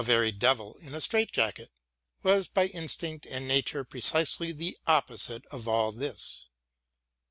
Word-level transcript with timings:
very 0.03 0.31
devil 0.31 0.75
in 0.79 0.95
a 0.95 0.99
strait 0.99 1.31
jacket— 1.31 1.69
^was 2.25 2.51
by 2.51 2.65
instinct 2.65 3.27
and 3.27 3.47
nature 3.47 3.83
precisely 3.83 4.51
the 4.51 4.75
opposite 4.87 5.45
of 5.51 5.67
aU 5.67 5.91
this. 5.91 6.47